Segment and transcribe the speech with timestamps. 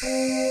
[0.00, 0.47] Música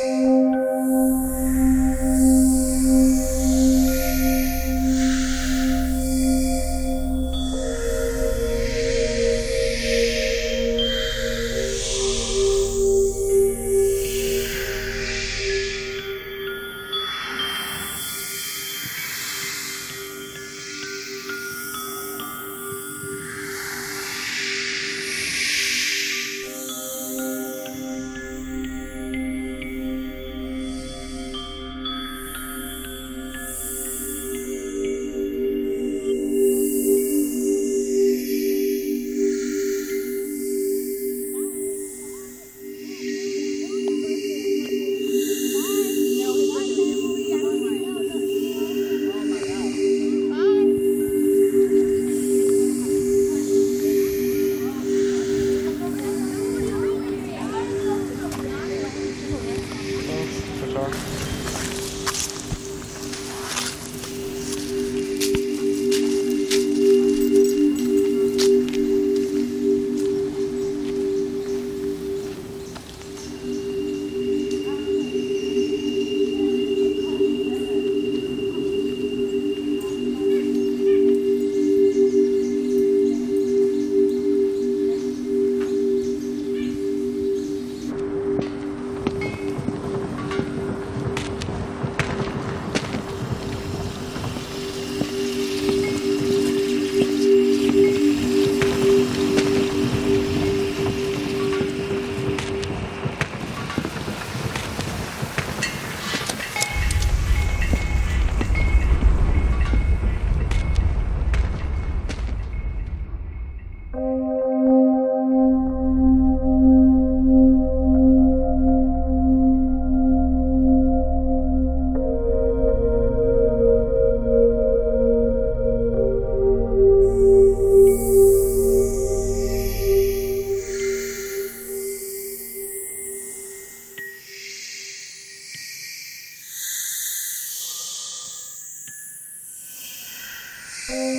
[140.88, 141.16] Hey.